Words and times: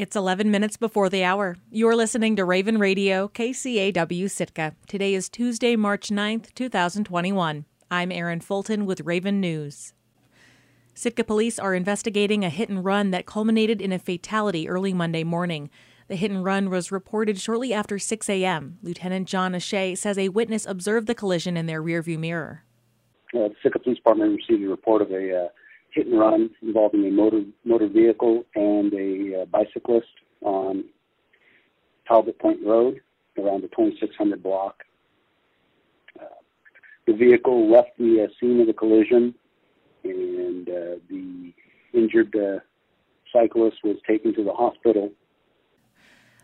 It's 0.00 0.16
11 0.16 0.50
minutes 0.50 0.78
before 0.78 1.10
the 1.10 1.24
hour. 1.24 1.58
You're 1.70 1.94
listening 1.94 2.34
to 2.36 2.44
Raven 2.46 2.78
Radio, 2.78 3.28
KCAW 3.28 4.30
Sitka. 4.30 4.74
Today 4.88 5.12
is 5.12 5.28
Tuesday, 5.28 5.76
March 5.76 6.08
9th, 6.08 6.54
2021. 6.54 7.66
I'm 7.90 8.10
Erin 8.10 8.40
Fulton 8.40 8.86
with 8.86 9.02
Raven 9.02 9.42
News. 9.42 9.92
Sitka 10.94 11.22
police 11.22 11.58
are 11.58 11.74
investigating 11.74 12.46
a 12.46 12.48
hit 12.48 12.70
and 12.70 12.82
run 12.82 13.10
that 13.10 13.26
culminated 13.26 13.82
in 13.82 13.92
a 13.92 13.98
fatality 13.98 14.70
early 14.70 14.94
Monday 14.94 15.22
morning. 15.22 15.68
The 16.08 16.16
hit 16.16 16.30
and 16.30 16.42
run 16.42 16.70
was 16.70 16.90
reported 16.90 17.38
shortly 17.38 17.74
after 17.74 17.98
6 17.98 18.30
a.m. 18.30 18.78
Lieutenant 18.82 19.28
John 19.28 19.52
Ashay 19.52 19.98
says 19.98 20.16
a 20.16 20.30
witness 20.30 20.64
observed 20.64 21.08
the 21.08 21.14
collision 21.14 21.58
in 21.58 21.66
their 21.66 21.82
rearview 21.82 22.18
mirror. 22.18 22.64
Uh, 23.34 23.48
the 23.48 23.54
Sitka 23.62 23.78
Police 23.80 23.98
Department 23.98 24.34
received 24.34 24.64
a 24.64 24.70
report 24.70 25.02
of 25.02 25.10
a 25.10 25.44
uh, 25.44 25.48
hit 25.92 26.06
and 26.06 26.18
run 26.18 26.50
involving 26.62 27.04
a 27.06 27.10
motor 27.10 27.42
motor 27.64 27.88
vehicle 27.88 28.44
and 28.54 28.92
a 28.94 29.42
uh, 29.42 29.44
bicyclist 29.46 30.08
on 30.42 30.84
Halibut 32.04 32.38
Point 32.38 32.60
Road 32.64 33.00
around 33.38 33.62
the 33.62 33.68
2600 33.68 34.42
block. 34.42 34.82
Uh, 36.20 36.24
the 37.06 37.12
vehicle 37.12 37.70
left 37.70 37.90
the 37.98 38.24
uh, 38.24 38.32
scene 38.40 38.60
of 38.60 38.66
the 38.66 38.72
collision, 38.72 39.34
and 40.04 40.68
uh, 40.68 40.96
the 41.08 41.52
injured 41.92 42.34
uh, 42.36 42.58
cyclist 43.32 43.78
was 43.84 43.96
taken 44.06 44.34
to 44.34 44.44
the 44.44 44.52
hospital. 44.52 45.10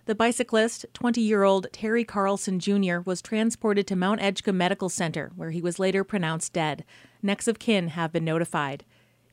The 0.06 0.14
bicyclist, 0.14 0.86
20 0.94 1.20
year 1.20 1.42
old 1.42 1.66
Terry 1.72 2.04
Carlson 2.04 2.60
Jr., 2.60 2.98
was 3.04 3.20
transported 3.20 3.88
to 3.88 3.96
Mount 3.96 4.20
Edgecumbe 4.20 4.54
Medical 4.54 4.88
Center, 4.88 5.32
where 5.34 5.50
he 5.50 5.60
was 5.60 5.80
later 5.80 6.04
pronounced 6.04 6.52
dead. 6.52 6.84
Next 7.22 7.48
of 7.48 7.58
kin 7.58 7.88
have 7.88 8.12
been 8.12 8.24
notified. 8.24 8.84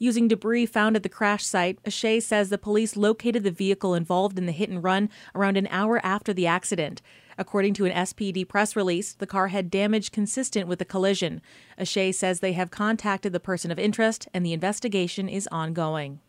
Using 0.03 0.27
debris 0.27 0.66
found 0.66 0.98
at 0.98 1.03
the 1.03 1.07
crash 1.07 1.45
site, 1.45 1.81
Ashay 1.85 2.21
says 2.21 2.49
the 2.49 2.57
police 2.57 2.98
located 2.98 3.45
the 3.45 3.52
vehicle 3.52 3.95
involved 3.95 4.38
in 4.38 4.45
the 4.45 4.52
hit 4.52 4.70
and 4.70 4.84
run 4.84 5.09
around 5.34 5.55
an 5.55 5.70
hour 5.71 6.05
after 6.05 6.34
the 6.34 6.45
accident. 6.45 7.02
According 7.38 7.73
to 7.75 7.86
an 7.86 7.94
SPD 7.94 8.45
press 8.45 8.75
release, 8.75 9.13
the 9.13 9.25
car 9.25 9.47
had 9.47 9.72
damage 9.72 10.11
consistent 10.11 10.67
with 10.67 10.80
the 10.80 10.83
collision. 10.83 11.41
Ashay 11.80 12.13
says 12.13 12.41
they 12.41 12.52
have 12.52 12.69
contacted 12.69 13.31
the 13.31 13.39
person 13.39 13.72
of 13.72 13.80
interest 13.80 14.28
and 14.33 14.45
the 14.45 14.52
investigation 14.52 15.30
is 15.30 15.47
ongoing. 15.53 16.19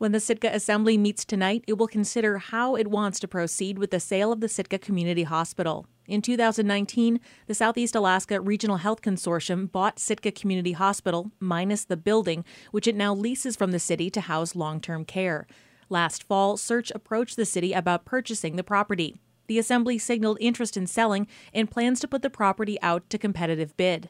When 0.00 0.12
the 0.12 0.18
Sitka 0.18 0.48
Assembly 0.54 0.96
meets 0.96 1.26
tonight, 1.26 1.62
it 1.66 1.76
will 1.76 1.86
consider 1.86 2.38
how 2.38 2.74
it 2.74 2.86
wants 2.86 3.20
to 3.20 3.28
proceed 3.28 3.78
with 3.78 3.90
the 3.90 4.00
sale 4.00 4.32
of 4.32 4.40
the 4.40 4.48
Sitka 4.48 4.78
Community 4.78 5.24
Hospital. 5.24 5.84
In 6.06 6.22
2019, 6.22 7.20
the 7.46 7.54
Southeast 7.54 7.94
Alaska 7.94 8.40
Regional 8.40 8.78
Health 8.78 9.02
Consortium 9.02 9.70
bought 9.70 9.98
Sitka 9.98 10.32
Community 10.32 10.72
Hospital, 10.72 11.32
minus 11.38 11.84
the 11.84 11.98
building, 11.98 12.46
which 12.70 12.86
it 12.86 12.96
now 12.96 13.14
leases 13.14 13.56
from 13.56 13.72
the 13.72 13.78
city 13.78 14.08
to 14.08 14.22
house 14.22 14.56
long 14.56 14.80
term 14.80 15.04
care. 15.04 15.46
Last 15.90 16.22
fall, 16.24 16.56
SEARHC 16.56 16.92
approached 16.94 17.36
the 17.36 17.44
city 17.44 17.74
about 17.74 18.06
purchasing 18.06 18.56
the 18.56 18.64
property. 18.64 19.20
The 19.48 19.58
Assembly 19.58 19.98
signaled 19.98 20.38
interest 20.40 20.78
in 20.78 20.86
selling 20.86 21.26
and 21.52 21.70
plans 21.70 22.00
to 22.00 22.08
put 22.08 22.22
the 22.22 22.30
property 22.30 22.80
out 22.80 23.10
to 23.10 23.18
competitive 23.18 23.76
bid. 23.76 24.08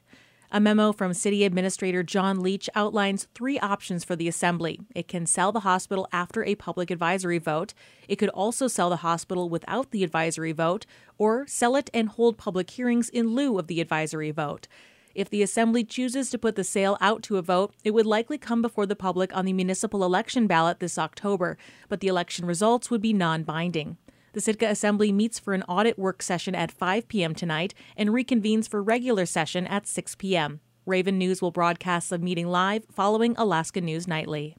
A 0.53 0.59
memo 0.59 0.91
from 0.91 1.15
City 1.15 1.45
Administrator 1.45 2.03
John 2.03 2.41
Leach 2.41 2.69
outlines 2.75 3.29
three 3.37 3.56
options 3.61 4.03
for 4.03 4.17
the 4.17 4.27
Assembly. 4.27 4.81
It 4.97 5.06
can 5.06 5.25
sell 5.25 5.53
the 5.53 5.61
hospital 5.61 6.09
after 6.12 6.43
a 6.43 6.56
public 6.56 6.91
advisory 6.91 7.39
vote, 7.39 7.73
it 8.09 8.17
could 8.17 8.31
also 8.31 8.67
sell 8.67 8.91
the 8.91 8.97
hospital 8.97 9.48
without 9.48 9.93
the 9.93 10.03
advisory 10.03 10.51
vote, 10.51 10.87
or 11.19 11.47
sell 11.47 11.77
it 11.77 11.89
and 11.95 12.09
hold 12.09 12.37
public 12.37 12.69
hearings 12.71 13.09
in 13.09 13.28
lieu 13.28 13.61
of 13.61 13.69
the 13.69 13.81
advisory 13.81 14.33
vote. 14.33 14.67
If 15.15 15.31
the 15.31 15.41
Assembly 15.41 15.84
chooses 15.84 16.31
to 16.31 16.39
put 16.39 16.56
the 16.56 16.65
sale 16.65 16.98
out 17.01 17.23
to 17.25 17.37
a 17.37 17.43
vote, 17.43 17.73
it 17.84 17.93
would 17.93 18.06
likely 18.06 18.37
come 18.37 18.61
before 18.61 18.87
the 18.87 18.97
public 18.97 19.37
on 19.37 19.45
the 19.45 19.53
municipal 19.53 20.03
election 20.03 20.48
ballot 20.48 20.81
this 20.81 20.98
October, 20.98 21.59
but 21.89 22.01
the 22.01 22.09
election 22.09 22.45
results 22.45 22.91
would 22.91 23.01
be 23.01 23.12
non 23.12 23.45
binding. 23.45 23.98
The 24.33 24.41
Sitka 24.41 24.69
Assembly 24.69 25.11
meets 25.11 25.41
for 25.41 25.55
an 25.55 25.64
audit 25.64 25.98
work 25.98 26.23
session 26.23 26.55
at 26.55 26.70
5 26.70 27.09
p.m. 27.09 27.34
tonight 27.34 27.75
and 27.97 28.11
reconvenes 28.11 28.69
for 28.69 28.81
regular 28.81 29.27
session 29.27 29.66
at 29.66 29.88
6 29.88 30.15
p.m. 30.15 30.60
Raven 30.87 31.19
News 31.19 31.43
will 31.43 31.50
broadcast 31.50 32.10
the 32.10 32.19
meeting 32.19 32.47
live 32.47 32.87
following 32.93 33.34
Alaska 33.37 33.81
News 33.81 34.06
Nightly. 34.06 34.56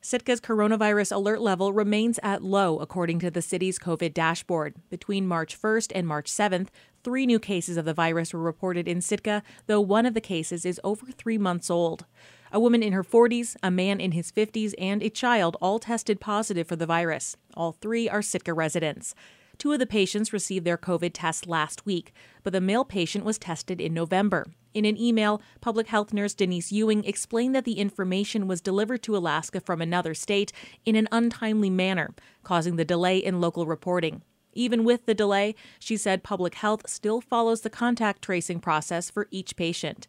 Sitka's 0.00 0.40
coronavirus 0.40 1.12
alert 1.12 1.42
level 1.42 1.74
remains 1.74 2.18
at 2.22 2.42
low, 2.42 2.78
according 2.78 3.18
to 3.18 3.30
the 3.30 3.42
city's 3.42 3.78
COVID 3.78 4.14
dashboard. 4.14 4.76
Between 4.88 5.26
March 5.26 5.60
1st 5.60 5.92
and 5.94 6.06
March 6.06 6.30
7th, 6.30 6.68
three 7.04 7.26
new 7.26 7.38
cases 7.38 7.76
of 7.76 7.84
the 7.84 7.92
virus 7.92 8.32
were 8.32 8.40
reported 8.40 8.88
in 8.88 9.02
Sitka, 9.02 9.42
though 9.66 9.80
one 9.80 10.06
of 10.06 10.14
the 10.14 10.20
cases 10.22 10.64
is 10.64 10.80
over 10.84 11.06
three 11.06 11.38
months 11.38 11.68
old. 11.68 12.06
A 12.52 12.60
woman 12.60 12.82
in 12.82 12.92
her 12.92 13.04
40s, 13.04 13.56
a 13.62 13.70
man 13.70 14.00
in 14.00 14.12
his 14.12 14.30
50s, 14.30 14.74
and 14.78 15.02
a 15.02 15.10
child 15.10 15.56
all 15.60 15.78
tested 15.78 16.20
positive 16.20 16.66
for 16.66 16.76
the 16.76 16.86
virus. 16.86 17.36
All 17.54 17.72
three 17.72 18.08
are 18.08 18.22
Sitka 18.22 18.54
residents. 18.54 19.14
Two 19.58 19.72
of 19.72 19.78
the 19.78 19.86
patients 19.86 20.32
received 20.32 20.66
their 20.66 20.76
COVID 20.76 21.12
test 21.14 21.46
last 21.46 21.86
week, 21.86 22.12
but 22.42 22.52
the 22.52 22.60
male 22.60 22.84
patient 22.84 23.24
was 23.24 23.38
tested 23.38 23.80
in 23.80 23.94
November. 23.94 24.46
In 24.74 24.84
an 24.84 25.00
email, 25.00 25.40
public 25.62 25.86
health 25.86 26.12
nurse 26.12 26.34
Denise 26.34 26.70
Ewing 26.70 27.04
explained 27.04 27.54
that 27.54 27.64
the 27.64 27.78
information 27.78 28.46
was 28.46 28.60
delivered 28.60 29.02
to 29.04 29.16
Alaska 29.16 29.60
from 29.60 29.80
another 29.80 30.12
state 30.12 30.52
in 30.84 30.96
an 30.96 31.08
untimely 31.10 31.70
manner, 31.70 32.14
causing 32.44 32.76
the 32.76 32.84
delay 32.84 33.16
in 33.16 33.40
local 33.40 33.66
reporting. 33.66 34.22
Even 34.52 34.84
with 34.84 35.06
the 35.06 35.14
delay, 35.14 35.54
she 35.78 35.96
said 35.96 36.22
public 36.22 36.56
health 36.56 36.88
still 36.88 37.20
follows 37.20 37.62
the 37.62 37.70
contact 37.70 38.22
tracing 38.22 38.60
process 38.60 39.10
for 39.10 39.28
each 39.30 39.56
patient. 39.56 40.06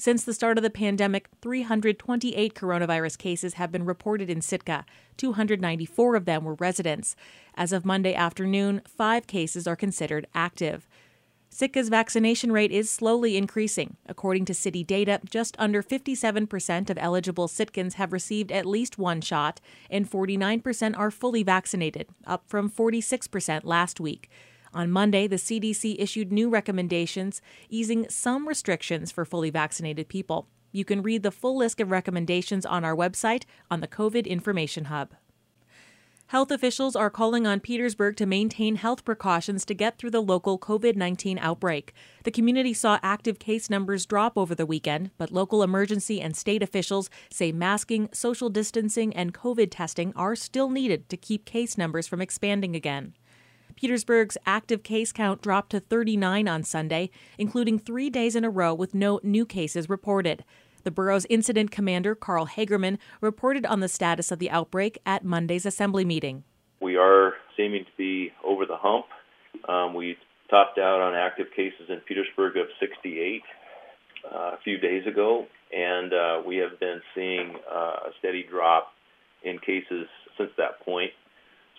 Since 0.00 0.22
the 0.22 0.32
start 0.32 0.58
of 0.58 0.62
the 0.62 0.70
pandemic, 0.70 1.28
328 1.42 2.54
coronavirus 2.54 3.18
cases 3.18 3.54
have 3.54 3.72
been 3.72 3.84
reported 3.84 4.30
in 4.30 4.40
Sitka. 4.40 4.86
294 5.16 6.14
of 6.14 6.24
them 6.24 6.44
were 6.44 6.54
residents. 6.54 7.16
As 7.56 7.72
of 7.72 7.84
Monday 7.84 8.14
afternoon, 8.14 8.82
five 8.86 9.26
cases 9.26 9.66
are 9.66 9.74
considered 9.74 10.28
active. 10.36 10.86
Sitka's 11.50 11.88
vaccination 11.88 12.52
rate 12.52 12.70
is 12.70 12.88
slowly 12.88 13.36
increasing. 13.36 13.96
According 14.06 14.44
to 14.44 14.54
city 14.54 14.84
data, 14.84 15.20
just 15.28 15.56
under 15.58 15.82
57% 15.82 16.90
of 16.90 16.98
eligible 17.00 17.48
Sitkans 17.48 17.94
have 17.94 18.12
received 18.12 18.52
at 18.52 18.66
least 18.66 18.98
one 18.98 19.20
shot, 19.20 19.60
and 19.90 20.08
49% 20.08 20.96
are 20.96 21.10
fully 21.10 21.42
vaccinated, 21.42 22.08
up 22.24 22.44
from 22.46 22.70
46% 22.70 23.62
last 23.64 23.98
week. 23.98 24.30
On 24.74 24.90
Monday, 24.90 25.26
the 25.26 25.36
CDC 25.36 25.96
issued 25.98 26.32
new 26.32 26.48
recommendations 26.48 27.40
easing 27.68 28.08
some 28.08 28.46
restrictions 28.46 29.10
for 29.10 29.24
fully 29.24 29.50
vaccinated 29.50 30.08
people. 30.08 30.48
You 30.72 30.84
can 30.84 31.02
read 31.02 31.22
the 31.22 31.30
full 31.30 31.56
list 31.56 31.80
of 31.80 31.90
recommendations 31.90 32.66
on 32.66 32.84
our 32.84 32.94
website 32.94 33.44
on 33.70 33.80
the 33.80 33.88
COVID 33.88 34.26
Information 34.26 34.86
Hub. 34.86 35.14
Health 36.28 36.50
officials 36.50 36.94
are 36.94 37.08
calling 37.08 37.46
on 37.46 37.58
Petersburg 37.58 38.14
to 38.16 38.26
maintain 38.26 38.76
health 38.76 39.02
precautions 39.02 39.64
to 39.64 39.72
get 39.72 39.96
through 39.96 40.10
the 40.10 40.20
local 40.20 40.58
COVID 40.58 40.94
19 40.94 41.38
outbreak. 41.38 41.94
The 42.24 42.30
community 42.30 42.74
saw 42.74 42.98
active 43.02 43.38
case 43.38 43.70
numbers 43.70 44.04
drop 44.04 44.36
over 44.36 44.54
the 44.54 44.66
weekend, 44.66 45.10
but 45.16 45.32
local 45.32 45.62
emergency 45.62 46.20
and 46.20 46.36
state 46.36 46.62
officials 46.62 47.08
say 47.30 47.50
masking, 47.50 48.10
social 48.12 48.50
distancing, 48.50 49.16
and 49.16 49.32
COVID 49.32 49.68
testing 49.70 50.12
are 50.16 50.36
still 50.36 50.68
needed 50.68 51.08
to 51.08 51.16
keep 51.16 51.46
case 51.46 51.78
numbers 51.78 52.06
from 52.06 52.20
expanding 52.20 52.76
again. 52.76 53.14
Petersburg's 53.78 54.36
active 54.44 54.82
case 54.82 55.12
count 55.12 55.40
dropped 55.40 55.70
to 55.70 55.78
39 55.78 56.48
on 56.48 56.64
Sunday, 56.64 57.10
including 57.38 57.78
three 57.78 58.10
days 58.10 58.34
in 58.34 58.42
a 58.42 58.50
row 58.50 58.74
with 58.74 58.92
no 58.92 59.20
new 59.22 59.46
cases 59.46 59.88
reported. 59.88 60.44
The 60.82 60.90
borough's 60.90 61.28
incident 61.30 61.70
commander, 61.70 62.16
Karl 62.16 62.48
Hagerman, 62.48 62.98
reported 63.20 63.64
on 63.64 63.78
the 63.78 63.86
status 63.86 64.32
of 64.32 64.40
the 64.40 64.50
outbreak 64.50 64.98
at 65.06 65.24
Monday's 65.24 65.64
assembly 65.64 66.04
meeting. 66.04 66.42
We 66.82 66.96
are 66.96 67.34
seeming 67.56 67.84
to 67.84 67.90
be 67.96 68.32
over 68.44 68.66
the 68.66 68.76
hump. 68.76 69.06
Um, 69.68 69.94
we 69.94 70.16
topped 70.50 70.78
out 70.78 71.00
on 71.00 71.14
active 71.14 71.46
cases 71.54 71.88
in 71.88 72.00
Petersburg 72.00 72.56
of 72.56 72.66
68 72.80 73.42
uh, 74.24 74.38
a 74.38 74.58
few 74.64 74.78
days 74.78 75.06
ago, 75.06 75.46
and 75.72 76.12
uh, 76.12 76.42
we 76.44 76.56
have 76.56 76.80
been 76.80 77.00
seeing 77.14 77.54
uh, 77.72 78.08
a 78.08 78.10
steady 78.18 78.44
drop 78.50 78.88
in 79.44 79.60
cases 79.60 80.08
since 80.36 80.50
that 80.56 80.84
point. 80.84 81.12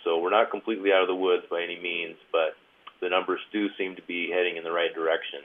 So 0.03 0.19
we're 0.19 0.29
not 0.29 0.51
completely 0.51 0.91
out 0.91 1.01
of 1.01 1.07
the 1.07 1.15
woods 1.15 1.43
by 1.49 1.61
any 1.61 1.79
means, 1.79 2.15
but 2.31 2.55
the 3.01 3.09
numbers 3.09 3.39
do 3.51 3.67
seem 3.77 3.95
to 3.95 4.01
be 4.03 4.29
heading 4.31 4.57
in 4.57 4.63
the 4.63 4.71
right 4.71 4.93
direction. 4.93 5.39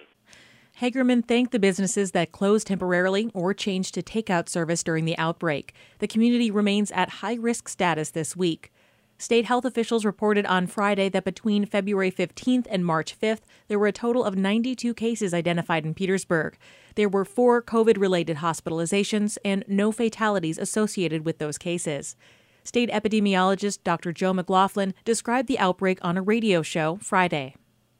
Hagerman 0.80 1.24
thanked 1.24 1.52
the 1.52 1.60
businesses 1.60 2.10
that 2.12 2.32
closed 2.32 2.66
temporarily 2.66 3.30
or 3.32 3.54
changed 3.54 3.94
to 3.94 4.02
takeout 4.02 4.48
service 4.48 4.82
during 4.82 5.04
the 5.04 5.16
outbreak. 5.18 5.72
The 6.00 6.08
community 6.08 6.50
remains 6.50 6.90
at 6.90 7.08
high 7.20 7.34
risk 7.34 7.68
status 7.68 8.10
this 8.10 8.36
week. 8.36 8.72
State 9.16 9.44
health 9.44 9.64
officials 9.64 10.04
reported 10.04 10.44
on 10.46 10.66
Friday 10.66 11.08
that 11.08 11.24
between 11.24 11.64
February 11.64 12.10
15th 12.10 12.66
and 12.68 12.84
March 12.84 13.18
5th, 13.18 13.42
there 13.68 13.78
were 13.78 13.86
a 13.86 13.92
total 13.92 14.24
of 14.24 14.36
92 14.36 14.92
cases 14.94 15.32
identified 15.32 15.86
in 15.86 15.94
Petersburg. 15.94 16.58
There 16.96 17.08
were 17.08 17.24
four 17.24 17.62
COVID 17.62 17.96
related 17.96 18.38
hospitalizations 18.38 19.38
and 19.44 19.64
no 19.68 19.92
fatalities 19.92 20.58
associated 20.58 21.24
with 21.24 21.38
those 21.38 21.58
cases. 21.58 22.16
State 22.64 22.90
epidemiologist 22.90 23.84
Dr. 23.84 24.12
Joe 24.12 24.32
McLaughlin 24.32 24.94
described 25.04 25.48
the 25.48 25.58
outbreak 25.58 25.98
on 26.02 26.16
a 26.16 26.22
radio 26.22 26.62
show 26.62 26.96
Friday. 26.96 27.56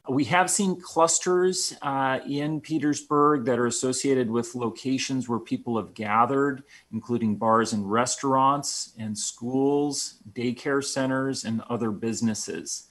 We 0.09 0.25
have 0.25 0.51
seen 0.51 0.81
clusters 0.81 1.75
uh, 1.81 2.21
in 2.29 2.61
Petersburg 2.61 3.47
that 3.47 3.59
are 3.59 3.67
associated 3.67 4.31
with 4.31 4.55
locations 4.55 5.29
where 5.29 5.39
people 5.39 5.79
have 5.79 5.95
gathered, 5.95 6.63
including 6.93 7.37
bars 7.37 7.73
and 7.73 7.91
restaurants, 7.91 8.93
and 8.99 9.17
schools, 9.17 10.17
daycare 10.31 10.85
centers, 10.85 11.45
and 11.45 11.63
other 11.71 11.91
businesses. 11.91 12.87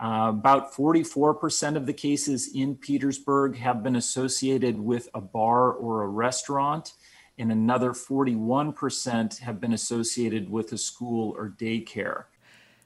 Uh, 0.00 0.26
about 0.30 0.72
44% 0.72 1.76
of 1.76 1.86
the 1.86 1.92
cases 1.92 2.50
in 2.52 2.76
Petersburg 2.76 3.56
have 3.56 3.82
been 3.82 3.96
associated 3.96 4.78
with 4.80 5.08
a 5.14 5.20
bar 5.20 5.72
or 5.72 6.02
a 6.02 6.08
restaurant, 6.08 6.92
and 7.38 7.52
another 7.52 7.92
41% 7.92 9.38
have 9.40 9.60
been 9.60 9.72
associated 9.72 10.50
with 10.50 10.72
a 10.72 10.78
school 10.78 11.34
or 11.36 11.48
daycare. 11.48 12.24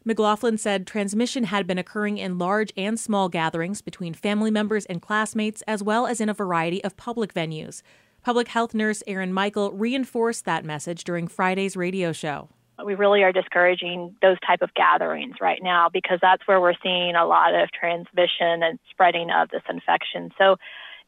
McLaughlin 0.04 0.58
said 0.58 0.87
transmission 0.87 1.44
had 1.44 1.66
been 1.66 1.78
occurring 1.78 2.19
in 2.19 2.38
large 2.38 2.72
and 2.76 2.99
small 2.99 3.28
gatherings 3.28 3.82
between 3.82 4.14
family 4.14 4.50
members 4.50 4.84
and 4.87 5.00
classmates, 5.00 5.62
as 5.62 5.82
well 5.82 6.06
as 6.06 6.20
in 6.20 6.28
a 6.28 6.34
variety 6.34 6.82
of 6.82 6.96
public 6.96 7.32
venues. 7.32 7.82
Public 8.22 8.49
health 8.49 8.75
nurse 8.75 9.02
Erin 9.06 9.32
Michael 9.32 9.72
reinforced 9.72 10.44
that 10.44 10.64
message 10.64 11.05
during 11.05 11.28
Friday's 11.28 11.76
radio 11.76 12.12
show. 12.12 12.48
We 12.84 12.94
really 12.94 13.22
are 13.22 13.32
discouraging 13.32 14.16
those 14.22 14.38
type 14.44 14.60
of 14.60 14.75
gatherings 14.75 15.37
right 15.40 15.60
now 15.62 15.88
because 15.93 16.19
that's 16.20 16.46
where 16.46 16.60
we're 16.60 16.75
seeing 16.82 17.14
a 17.14 17.26
lot 17.26 17.55
of 17.55 17.70
transmission 17.70 18.62
and 18.62 18.78
spreading 18.90 19.31
of 19.31 19.50
this 19.50 19.62
infection. 19.69 20.31
So 20.37 20.56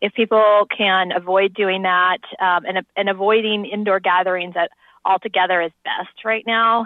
if 0.04 0.12
people 0.12 0.66
can 0.76 1.12
avoid 1.12 1.54
doing 1.54 1.80
that 1.80 2.18
um, 2.38 2.66
and, 2.66 2.84
and 2.94 3.08
avoiding 3.08 3.64
indoor 3.64 4.00
gatherings 4.00 4.54
altogether 5.02 5.62
is 5.62 5.72
best 5.82 6.26
right 6.26 6.44
now. 6.46 6.84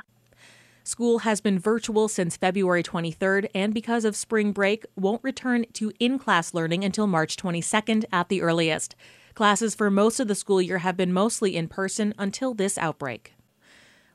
School 0.84 1.18
has 1.18 1.40
been 1.40 1.58
virtual 1.58 2.06
since 2.06 2.36
February 2.36 2.84
23rd 2.84 3.48
and 3.56 3.74
because 3.74 4.04
of 4.04 4.14
spring 4.14 4.52
break 4.52 4.86
won't 4.94 5.24
return 5.24 5.66
to 5.72 5.90
in-class 5.98 6.54
learning 6.54 6.84
until 6.84 7.08
March 7.08 7.36
22nd 7.36 8.04
at 8.12 8.28
the 8.28 8.40
earliest. 8.40 8.94
Classes 9.34 9.74
for 9.74 9.90
most 9.90 10.20
of 10.20 10.28
the 10.28 10.36
school 10.36 10.62
year 10.62 10.78
have 10.78 10.96
been 10.96 11.12
mostly 11.12 11.56
in 11.56 11.66
person 11.66 12.14
until 12.18 12.54
this 12.54 12.78
outbreak. 12.78 13.34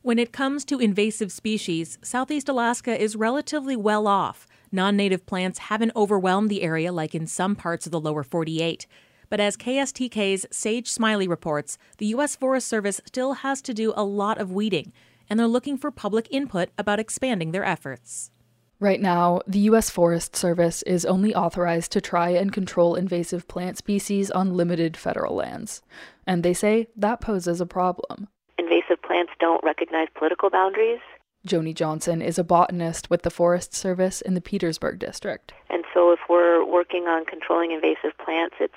When 0.01 0.17
it 0.17 0.31
comes 0.31 0.63
to 0.65 0.79
invasive 0.79 1.31
species, 1.31 1.97
Southeast 2.01 2.47
Alaska 2.47 2.97
is 3.00 3.17
relatively 3.17 3.75
well 3.75 4.07
off. 4.07 4.47
Non 4.74 4.98
native 4.98 5.28
plants 5.28 5.60
haven't 5.60 5.92
overwhelmed 5.96 6.50
the 6.50 6.64
area 6.64 6.92
like 6.92 7.14
in 7.14 7.28
some 7.28 7.56
parts 7.56 7.86
of 7.86 7.92
the 7.92 8.00
lower 8.00 8.24
48. 8.24 8.88
But 9.30 9.40
as 9.40 9.56
KSTK's 9.56 10.48
Sage 10.50 10.90
Smiley 10.90 11.28
reports, 11.28 11.78
the 12.00 12.08
U.S. 12.08 12.36
Forest 12.36 12.68
Service 12.68 13.00
still 13.06 13.34
has 13.34 13.62
to 13.62 13.74
do 13.75 13.94
a 13.96 14.04
lot 14.04 14.40
of 14.40 14.52
weeding, 14.52 14.92
and 15.30 15.40
they're 15.40 15.46
looking 15.46 15.78
for 15.78 15.92
public 15.92 16.28
input 16.31 16.70
about 16.75 17.00
expanding 17.00 17.52
their 17.52 17.64
efforts. 17.64 18.31
Right 18.80 19.00
now, 19.00 19.42
the 19.46 19.60
U.S. 19.60 19.92
Forest 19.92 20.36
Service 20.36 20.81
is 20.81 21.06
only 21.06 21.36
authorized 21.36 21.92
to 21.92 22.02
try 22.02 22.30
and 22.30 22.52
control 22.52 22.96
invasive 22.96 23.48
plant 23.48 23.78
species 23.78 24.31
on 24.31 24.58
limited 24.58 24.98
federal 24.98 25.36
lands. 25.36 25.84
And 26.25 26.42
they 26.42 26.56
say 26.56 26.88
that 26.96 27.22
poses 27.22 27.62
a 27.62 27.68
problem. 27.68 28.28
Invasive 28.58 29.04
plants 29.04 29.34
don't 29.40 29.64
recognize 29.64 30.08
political 30.16 30.50
boundaries. 30.50 31.00
Joni 31.48 31.75
Johnson 31.75 32.22
is 32.22 32.40
a 32.40 32.44
botanist 32.44 33.10
with 33.10 33.24
the 33.24 33.30
Forest 33.30 33.74
Service 33.74 34.22
in 34.22 34.34
the 34.34 34.42
Petersburg 34.42 34.98
district. 35.00 35.54
And 35.69 35.84
so 35.94 36.12
if 36.12 36.19
we're 36.30 36.66
working 36.66 37.07
on 37.07 37.25
controlling 37.25 37.72
invasive 37.72 38.18
plants, 38.18 38.56
it's 38.60 38.74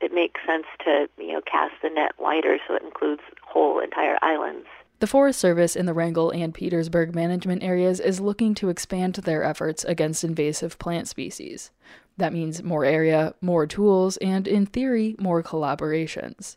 it 0.00 0.14
makes 0.14 0.40
sense 0.46 0.64
to, 0.84 1.08
you 1.18 1.34
know, 1.34 1.42
cast 1.42 1.74
the 1.82 1.90
net 1.90 2.12
wider 2.18 2.56
so 2.66 2.74
it 2.74 2.82
includes 2.82 3.20
whole 3.42 3.80
entire 3.80 4.18
islands. 4.22 4.66
The 4.98 5.06
Forest 5.06 5.38
Service 5.38 5.76
in 5.76 5.86
the 5.86 5.94
Wrangell 5.94 6.30
and 6.30 6.52
Petersburg 6.52 7.14
management 7.14 7.62
areas 7.62 8.00
is 8.00 8.20
looking 8.20 8.54
to 8.56 8.68
expand 8.68 9.14
their 9.14 9.44
efforts 9.44 9.84
against 9.84 10.24
invasive 10.24 10.78
plant 10.78 11.06
species. 11.08 11.70
That 12.16 12.32
means 12.32 12.62
more 12.62 12.84
area, 12.84 13.34
more 13.40 13.66
tools, 13.66 14.16
and 14.18 14.48
in 14.48 14.66
theory, 14.66 15.16
more 15.18 15.42
collaborations. 15.42 16.56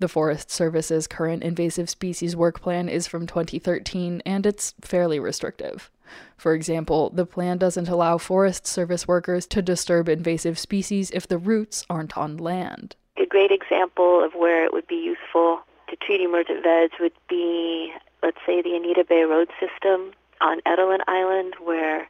The 0.00 0.08
Forest 0.08 0.50
Service's 0.50 1.08
current 1.08 1.42
invasive 1.42 1.90
species 1.90 2.36
work 2.36 2.60
plan 2.60 2.88
is 2.88 3.08
from 3.08 3.26
2013 3.26 4.22
and 4.24 4.46
it's 4.46 4.72
fairly 4.80 5.18
restrictive. 5.18 5.90
For 6.36 6.54
example, 6.54 7.10
the 7.10 7.26
plan 7.26 7.58
doesn't 7.58 7.88
allow 7.88 8.16
Forest 8.16 8.64
Service 8.64 9.08
workers 9.08 9.44
to 9.48 9.60
disturb 9.60 10.08
invasive 10.08 10.56
species 10.56 11.10
if 11.10 11.26
the 11.26 11.36
roots 11.36 11.84
aren't 11.90 12.16
on 12.16 12.36
land. 12.36 12.94
A 13.16 13.26
great 13.26 13.50
example 13.50 14.24
of 14.24 14.34
where 14.34 14.64
it 14.64 14.72
would 14.72 14.86
be 14.86 14.94
useful 14.94 15.62
to 15.88 15.96
treat 15.96 16.20
emergent 16.20 16.62
veg 16.62 16.92
would 17.00 17.12
be, 17.28 17.92
let's 18.22 18.38
say, 18.46 18.62
the 18.62 18.76
Anita 18.76 19.04
Bay 19.04 19.24
Road 19.24 19.48
system 19.58 20.12
on 20.40 20.60
Etolin 20.60 21.00
Island, 21.08 21.54
where 21.60 22.08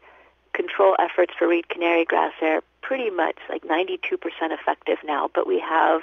control 0.53 0.95
efforts 0.99 1.33
for 1.39 1.49
reed 1.49 1.71
canary 1.71 2.05
grass 2.05 2.35
are 2.43 2.61
pretty 2.83 3.09
much 3.09 3.37
like 3.49 3.63
92% 3.63 3.99
effective 4.51 4.99
now, 5.05 5.31
but 5.35 5.47
we 5.47 5.59
have 5.59 6.03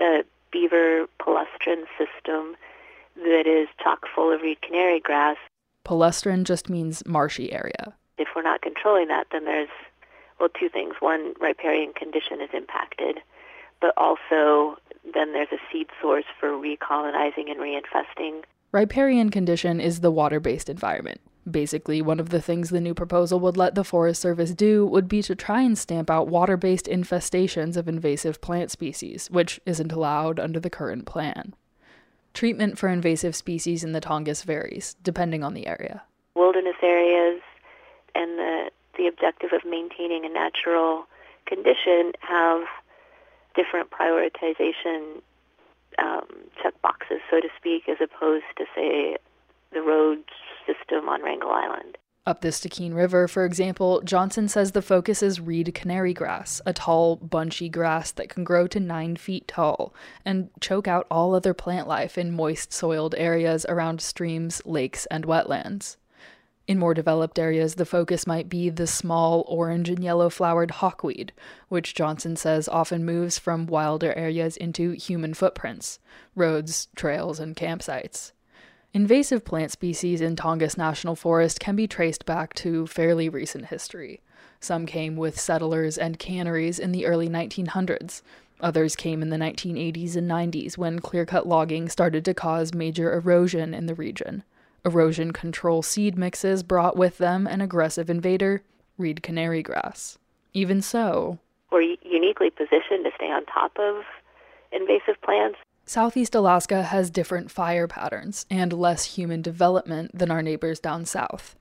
a 0.00 0.24
beaver 0.54 1.06
palustrine 1.20 1.84
system 1.98 2.54
that 3.16 3.44
is 3.46 3.68
chock 3.82 4.06
full 4.14 4.32
of 4.32 4.40
reed 4.40 4.62
canary 4.62 5.00
grass. 5.00 5.36
Palustrine 5.84 6.44
just 6.44 6.70
means 6.70 7.04
marshy 7.06 7.52
area. 7.52 7.92
If 8.18 8.28
we're 8.34 8.42
not 8.42 8.62
controlling 8.62 9.08
that, 9.08 9.26
then 9.32 9.44
there's, 9.44 9.68
well, 10.38 10.48
two 10.58 10.68
things. 10.68 10.94
One, 11.00 11.34
riparian 11.40 11.92
condition 11.92 12.40
is 12.40 12.50
impacted, 12.54 13.18
but 13.80 13.92
also 13.96 14.78
then 15.12 15.32
there's 15.32 15.52
a 15.52 15.58
seed 15.70 15.88
source 16.00 16.24
for 16.38 16.50
recolonizing 16.50 17.50
and 17.50 17.58
reinfesting. 17.58 18.44
Riparian 18.70 19.30
condition 19.30 19.80
is 19.80 20.00
the 20.00 20.10
water 20.12 20.38
based 20.38 20.68
environment. 20.68 21.20
Basically, 21.50 22.00
one 22.00 22.20
of 22.20 22.30
the 22.30 22.40
things 22.40 22.70
the 22.70 22.80
new 22.80 22.94
proposal 22.94 23.38
would 23.40 23.56
let 23.56 23.74
the 23.74 23.84
Forest 23.84 24.22
Service 24.22 24.54
do 24.54 24.86
would 24.86 25.08
be 25.08 25.22
to 25.22 25.34
try 25.34 25.60
and 25.60 25.76
stamp 25.76 26.08
out 26.10 26.28
water 26.28 26.56
based 26.56 26.86
infestations 26.86 27.76
of 27.76 27.86
invasive 27.86 28.40
plant 28.40 28.70
species, 28.70 29.28
which 29.30 29.60
isn't 29.66 29.92
allowed 29.92 30.40
under 30.40 30.58
the 30.58 30.70
current 30.70 31.04
plan. 31.04 31.54
Treatment 32.32 32.78
for 32.78 32.88
invasive 32.88 33.36
species 33.36 33.84
in 33.84 33.92
the 33.92 34.00
Tongass 34.00 34.42
varies, 34.42 34.96
depending 35.02 35.44
on 35.44 35.54
the 35.54 35.66
area. 35.66 36.02
Wilderness 36.34 36.76
areas 36.82 37.40
and 38.14 38.38
the, 38.38 38.70
the 38.96 39.06
objective 39.06 39.50
of 39.52 39.68
maintaining 39.68 40.24
a 40.24 40.28
natural 40.28 41.04
condition 41.46 42.12
have 42.20 42.62
different 43.54 43.90
prioritization 43.90 45.20
um, 45.98 46.26
check 46.60 46.74
boxes, 46.82 47.20
so 47.30 47.40
to 47.40 47.48
speak, 47.56 47.88
as 47.88 47.98
opposed 48.02 48.44
to, 48.56 48.64
say, 48.74 49.16
the 49.74 49.82
road 49.82 50.24
system 50.66 51.08
on 51.08 51.22
Wrangell 51.22 51.50
Island. 51.50 51.98
Up 52.26 52.40
the 52.40 52.48
Stikine 52.48 52.94
River, 52.94 53.28
for 53.28 53.44
example, 53.44 54.00
Johnson 54.00 54.48
says 54.48 54.72
the 54.72 54.80
focus 54.80 55.22
is 55.22 55.42
reed 55.42 55.74
canary 55.74 56.14
grass, 56.14 56.62
a 56.64 56.72
tall, 56.72 57.16
bunchy 57.16 57.68
grass 57.68 58.12
that 58.12 58.30
can 58.30 58.44
grow 58.44 58.66
to 58.68 58.80
nine 58.80 59.16
feet 59.16 59.46
tall 59.46 59.92
and 60.24 60.48
choke 60.58 60.88
out 60.88 61.06
all 61.10 61.34
other 61.34 61.52
plant 61.52 61.86
life 61.86 62.16
in 62.16 62.34
moist 62.34 62.72
soiled 62.72 63.14
areas 63.18 63.66
around 63.68 64.00
streams, 64.00 64.62
lakes, 64.64 65.04
and 65.10 65.26
wetlands. 65.26 65.96
In 66.66 66.78
more 66.78 66.94
developed 66.94 67.38
areas, 67.38 67.74
the 67.74 67.84
focus 67.84 68.26
might 68.26 68.48
be 68.48 68.70
the 68.70 68.86
small 68.86 69.44
orange 69.46 69.90
and 69.90 70.02
yellow 70.02 70.30
flowered 70.30 70.70
hawkweed, 70.70 71.30
which 71.68 71.94
Johnson 71.94 72.36
says 72.36 72.70
often 72.70 73.04
moves 73.04 73.38
from 73.38 73.66
wilder 73.66 74.14
areas 74.14 74.56
into 74.56 74.92
human 74.92 75.34
footprints 75.34 75.98
roads, 76.34 76.88
trails, 76.96 77.38
and 77.38 77.54
campsites. 77.54 78.32
Invasive 78.94 79.44
plant 79.44 79.72
species 79.72 80.20
in 80.20 80.36
Tongass 80.36 80.78
National 80.78 81.16
Forest 81.16 81.58
can 81.58 81.74
be 81.74 81.88
traced 81.88 82.24
back 82.24 82.54
to 82.54 82.86
fairly 82.86 83.28
recent 83.28 83.66
history. 83.66 84.20
Some 84.60 84.86
came 84.86 85.16
with 85.16 85.38
settlers 85.38 85.98
and 85.98 86.16
canneries 86.16 86.78
in 86.78 86.92
the 86.92 87.04
early 87.04 87.28
1900s. 87.28 88.22
Others 88.60 88.94
came 88.94 89.20
in 89.20 89.30
the 89.30 89.36
1980s 89.36 90.14
and 90.14 90.30
90s 90.30 90.78
when 90.78 91.00
clear 91.00 91.26
cut 91.26 91.44
logging 91.44 91.88
started 91.88 92.24
to 92.24 92.34
cause 92.34 92.72
major 92.72 93.12
erosion 93.12 93.74
in 93.74 93.86
the 93.86 93.96
region. 93.96 94.44
Erosion 94.84 95.32
control 95.32 95.82
seed 95.82 96.16
mixes 96.16 96.62
brought 96.62 96.96
with 96.96 97.18
them 97.18 97.48
an 97.48 97.60
aggressive 97.60 98.08
invader, 98.08 98.62
reed 98.96 99.24
canary 99.24 99.60
grass. 99.60 100.18
Even 100.52 100.80
so, 100.80 101.40
we're 101.72 101.96
uniquely 102.04 102.48
positioned 102.48 103.02
to 103.02 103.10
stay 103.16 103.26
on 103.26 103.44
top 103.46 103.76
of 103.76 104.04
invasive 104.70 105.20
plants. 105.20 105.58
Southeast 105.86 106.34
Alaska 106.34 106.82
has 106.82 107.10
different 107.10 107.50
fire 107.50 107.86
patterns 107.86 108.46
and 108.48 108.72
less 108.72 109.16
human 109.16 109.42
development 109.42 110.16
than 110.16 110.30
our 110.30 110.40
neighbors 110.40 110.80
down 110.80 111.04
south. 111.04 111.56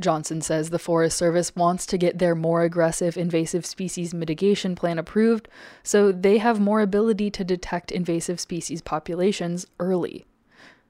Johnson 0.00 0.40
says 0.40 0.70
the 0.70 0.80
Forest 0.80 1.16
Service 1.16 1.54
wants 1.54 1.86
to 1.86 1.98
get 1.98 2.18
their 2.18 2.34
more 2.34 2.62
aggressive 2.62 3.16
invasive 3.16 3.64
species 3.64 4.12
mitigation 4.12 4.74
plan 4.74 4.98
approved 4.98 5.48
so 5.84 6.10
they 6.10 6.38
have 6.38 6.58
more 6.58 6.80
ability 6.80 7.30
to 7.30 7.44
detect 7.44 7.92
invasive 7.92 8.40
species 8.40 8.82
populations 8.82 9.66
early. 9.78 10.24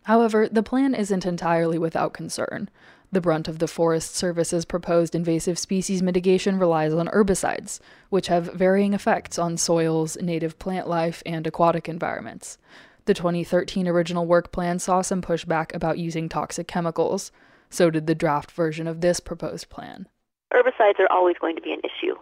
However, 0.05 0.49
the 0.49 0.63
plan 0.63 0.95
isn't 0.95 1.27
entirely 1.27 1.79
without 1.79 2.15
concern. 2.15 2.71
The 3.11 3.21
brunt 3.21 3.49
of 3.49 3.59
the 3.59 3.69
Forest 3.69 4.15
Service's 4.15 4.65
proposed 4.65 5.15
invasive 5.15 5.59
species 5.59 6.03
mitigation 6.03 6.59
relies 6.59 6.93
on 6.93 7.07
herbicides, 7.09 7.81
which 8.11 8.29
have 8.29 8.53
varying 8.53 8.93
effects 8.93 9.39
on 9.39 9.57
soils, 9.57 10.19
native 10.21 10.59
plant 10.59 10.89
life, 10.89 11.23
and 11.25 11.47
aquatic 11.47 11.89
environments. 11.89 12.59
The 13.07 13.15
2013 13.15 13.89
original 13.89 14.27
work 14.27 14.53
plan 14.53 14.79
saw 14.79 15.01
some 15.01 15.23
pushback 15.23 15.75
about 15.75 15.99
using 15.99 16.29
toxic 16.29 16.69
chemicals. 16.69 17.33
So 17.71 17.89
did 17.89 18.07
the 18.07 18.15
draft 18.15 18.51
version 18.51 18.87
of 18.87 19.01
this 19.01 19.21
proposed 19.21 19.71
plan. 19.71 20.09
Herbicides 20.53 21.01
are 21.01 21.11
always 21.11 21.37
going 21.41 21.57
to 21.57 21.63
be 21.63 21.73
an 21.73 21.81
issue 21.81 22.15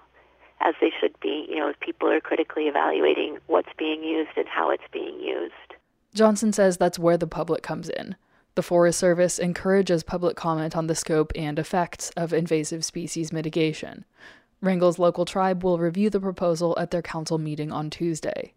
as 0.61 0.75
they 0.81 0.91
should 1.01 1.19
be, 1.21 1.47
you 1.49 1.57
know, 1.57 1.73
people 1.81 2.11
are 2.11 2.21
critically 2.21 2.65
evaluating 2.65 3.39
what's 3.47 3.69
being 3.79 4.03
used 4.03 4.31
and 4.37 4.49
how 4.49 4.71
it's 4.71 4.83
being 4.93 5.21
used. 5.21 5.75
Johnson 6.15 6.53
says 6.53 6.77
that's 6.77 6.99
where 6.99 7.19
the 7.19 7.27
public 7.27 7.63
comes 7.63 7.89
in. 7.89 8.17
The 8.57 8.63
Forest 8.63 8.99
Service 8.99 9.39
encourages 9.39 10.03
public 10.03 10.35
comment 10.35 10.75
on 10.75 10.87
the 10.87 10.95
scope 10.95 11.31
and 11.37 11.59
effects 11.59 12.09
of 12.17 12.33
invasive 12.33 12.87
species 12.87 13.31
mitigation. 13.31 14.07
Wrangell's 14.63 14.99
local 14.99 15.27
tribe 15.27 15.63
will 15.63 15.79
review 15.79 16.09
the 16.09 16.21
proposal 16.21 16.75
at 16.79 16.91
their 16.91 17.03
council 17.03 17.37
meeting 17.37 17.71
on 17.71 17.91
Tuesday. 17.91 18.55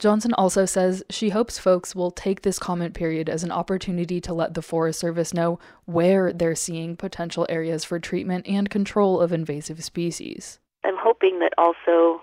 Johnson 0.00 0.34
also 0.34 0.64
says 0.64 1.04
she 1.10 1.28
hopes 1.28 1.60
folks 1.60 1.94
will 1.94 2.10
take 2.10 2.42
this 2.42 2.58
comment 2.58 2.92
period 2.92 3.28
as 3.28 3.44
an 3.44 3.52
opportunity 3.52 4.20
to 4.20 4.34
let 4.34 4.54
the 4.54 4.62
Forest 4.62 4.98
Service 4.98 5.32
know 5.32 5.60
where 5.84 6.32
they're 6.32 6.56
seeing 6.56 6.96
potential 6.96 7.46
areas 7.48 7.84
for 7.84 8.00
treatment 8.00 8.48
and 8.48 8.68
control 8.68 9.20
of 9.20 9.32
invasive 9.32 9.84
species. 9.84 10.58
I'm 10.82 10.96
hoping 10.98 11.38
that 11.38 11.52
also, 11.56 12.20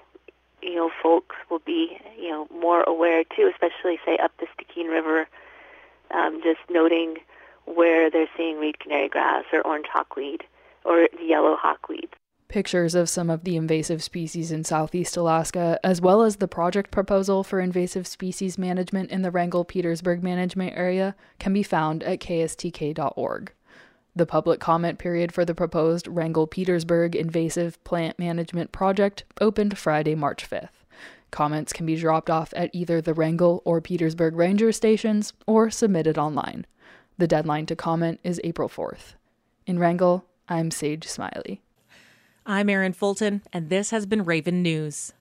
you 0.62 0.76
know, 0.76 0.92
folks 1.02 1.38
will 1.50 1.62
be, 1.66 1.98
you 2.20 2.30
know, 2.30 2.50
more 2.52 2.84
aware 2.84 3.24
too, 3.24 3.50
especially 3.50 3.98
say 4.06 4.18
up 4.22 4.34
the 4.40 4.48
Stikine 4.48 4.90
River, 4.90 5.30
um, 6.14 6.42
just 6.44 6.60
noting 6.70 7.16
where 7.66 8.10
they're 8.10 8.30
seeing 8.38 8.60
reed 8.60 8.80
canary 8.80 9.10
grass 9.10 9.44
or 9.52 9.62
orange 9.62 9.88
hawkweed 9.92 10.44
or 10.86 11.08
yellow 11.22 11.56
hawkweed. 11.56 12.10
Pictures 12.48 12.96
of 12.96 13.10
some 13.10 13.30
of 13.30 13.44
the 13.44 13.58
invasive 13.58 14.02
species 14.02 14.54
in 14.54 14.64
southeast 14.64 15.18
Alaska, 15.18 15.78
as 15.84 16.00
well 16.00 16.22
as 16.22 16.38
the 16.38 16.48
project 16.48 16.92
proposal 16.92 17.44
for 17.44 17.60
invasive 17.60 18.08
species 18.08 18.58
management 18.58 19.12
in 19.12 19.22
the 19.22 19.32
Wrangell 19.32 19.66
Petersburg 19.66 20.24
management 20.24 20.78
area, 20.78 21.14
can 21.40 21.52
be 21.52 21.62
found 21.62 22.04
at 22.04 22.20
kstk.org. 22.20 23.52
The 24.16 24.26
public 24.26 24.62
comment 24.62 24.98
period 24.98 25.34
for 25.34 25.44
the 25.44 25.54
proposed 25.54 26.08
Wrangell 26.08 26.48
Petersburg 26.48 27.18
invasive 27.18 27.84
plant 27.84 28.18
management 28.18 28.72
project 28.72 29.26
opened 29.42 29.78
Friday, 29.78 30.16
March 30.16 30.50
5th. 30.50 30.70
Comments 31.32 31.72
can 31.74 31.86
be 31.86 31.96
dropped 31.96 32.30
off 32.30 32.54
at 32.56 32.70
either 32.74 33.02
the 33.02 33.14
Wrangell 33.14 33.62
or 33.66 33.82
Petersburg 33.82 34.36
Ranger 34.36 34.72
stations 34.72 35.34
or 35.46 35.70
submitted 35.70 36.18
online. 36.18 36.66
The 37.18 37.28
deadline 37.28 37.66
to 37.68 37.76
comment 37.76 38.20
is 38.24 38.40
April 38.44 38.70
4th. 38.70 39.16
In 39.66 39.80
Wrangell, 39.80 40.26
I'm 40.48 40.72
Sage 40.72 41.08
Smiley. 41.08 41.62
I'm 42.46 42.70
Erin 42.70 42.94
Fulton, 42.94 43.42
and 43.52 43.70
this 43.70 43.90
has 43.90 44.06
been 44.06 44.24
Raven 44.24 44.62
News. 44.62 45.12